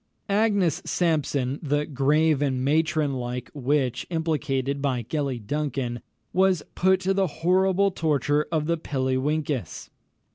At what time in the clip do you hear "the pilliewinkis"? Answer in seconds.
8.65-9.91